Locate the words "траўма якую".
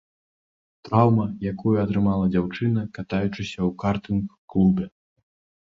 0.87-1.75